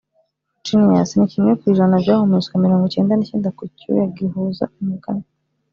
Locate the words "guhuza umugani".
4.15-5.25